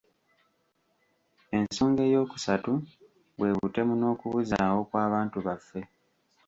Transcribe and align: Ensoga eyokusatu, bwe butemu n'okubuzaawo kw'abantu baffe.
Ensoga 1.57 2.01
eyokusatu, 2.09 2.73
bwe 3.37 3.49
butemu 3.57 3.93
n'okubuzaawo 3.97 4.79
kw'abantu 4.89 5.37
baffe. 5.45 5.81